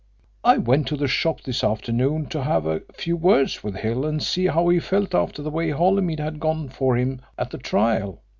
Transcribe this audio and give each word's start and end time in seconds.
I 0.43 0.57
went 0.57 0.87
to 0.87 0.95
the 0.97 1.07
shop 1.07 1.41
this 1.41 1.63
afternoon 1.63 2.25
to 2.29 2.41
have 2.41 2.65
a 2.65 2.79
few 2.91 3.15
words 3.15 3.63
with 3.63 3.75
Hill 3.75 4.03
and 4.03 4.23
see 4.23 4.47
how 4.47 4.67
he 4.69 4.79
felt 4.79 5.13
after 5.13 5.43
the 5.43 5.51
way 5.51 5.69
Holymead 5.69 6.19
had 6.19 6.39
gone 6.39 6.69
for 6.69 6.97
him 6.97 7.21
at 7.37 7.51
the 7.51 7.59
trial. 7.59 8.23